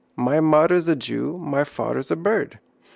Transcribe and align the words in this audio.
My 0.15 0.39
mother's 0.39 0.87
a 0.87 0.95
jew, 0.95 1.37
my 1.37 1.63
father's 1.63 2.09
a 2.09 2.15
bird. 2.15 2.57